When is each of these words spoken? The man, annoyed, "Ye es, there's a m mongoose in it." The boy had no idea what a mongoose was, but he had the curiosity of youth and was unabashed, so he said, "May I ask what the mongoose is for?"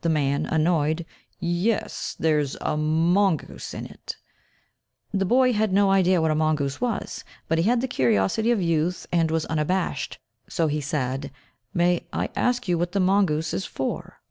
The 0.00 0.08
man, 0.08 0.46
annoyed, 0.46 1.04
"Ye 1.38 1.72
es, 1.72 2.16
there's 2.18 2.54
a 2.62 2.70
m 2.78 3.12
mongoose 3.12 3.74
in 3.74 3.84
it." 3.84 4.16
The 5.12 5.26
boy 5.26 5.52
had 5.52 5.70
no 5.70 5.90
idea 5.90 6.22
what 6.22 6.30
a 6.30 6.34
mongoose 6.34 6.80
was, 6.80 7.24
but 7.46 7.58
he 7.58 7.64
had 7.64 7.82
the 7.82 7.86
curiosity 7.86 8.52
of 8.52 8.62
youth 8.62 9.06
and 9.12 9.30
was 9.30 9.44
unabashed, 9.44 10.18
so 10.48 10.66
he 10.68 10.80
said, 10.80 11.30
"May 11.74 12.06
I 12.10 12.30
ask 12.34 12.68
what 12.68 12.92
the 12.92 13.00
mongoose 13.00 13.52
is 13.52 13.66
for?" 13.66 14.22